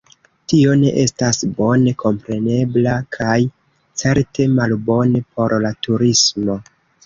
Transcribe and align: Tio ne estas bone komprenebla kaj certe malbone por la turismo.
Tio 0.51 0.71
ne 0.83 0.93
estas 1.01 1.41
bone 1.59 1.93
komprenebla 1.99 2.95
kaj 3.17 3.37
certe 4.05 4.51
malbone 4.57 5.25
por 5.37 5.59
la 5.69 5.77
turismo. 5.89 6.61